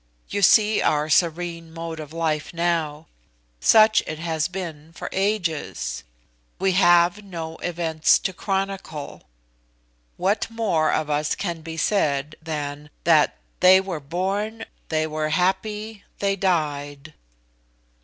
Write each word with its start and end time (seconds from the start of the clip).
You 0.29 0.41
see 0.41 0.81
our 0.81 1.11
serene 1.11 1.71
mode 1.71 1.99
of 1.99 2.11
life 2.11 2.55
now; 2.55 3.05
such 3.59 4.01
it 4.07 4.17
has 4.17 4.47
been 4.47 4.93
for 4.93 5.09
ages. 5.11 6.03
We 6.57 6.71
have 6.71 7.23
no 7.23 7.57
events 7.57 8.17
to 8.17 8.33
chronicle. 8.33 9.21
What 10.17 10.49
more 10.49 10.91
of 10.91 11.11
us 11.11 11.35
can 11.35 11.61
be 11.61 11.77
said 11.77 12.35
than 12.41 12.89
that, 13.03 13.37
'they 13.59 13.81
were 13.81 13.99
born, 13.99 14.65
they 14.89 15.05
were 15.05 15.29
happy, 15.29 16.03
they 16.17 16.35
died? 16.35 17.13